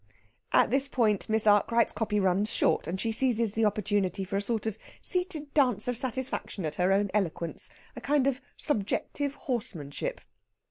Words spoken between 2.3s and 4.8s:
short, and she seizes the opportunity for a sort of